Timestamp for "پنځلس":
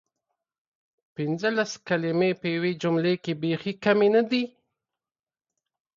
1.15-1.71